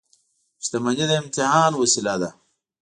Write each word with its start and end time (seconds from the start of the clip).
•شتمني 0.63 1.05
د 1.09 1.11
امتحان 1.21 1.71
وسیله 1.81 2.15
ده. 2.21 2.29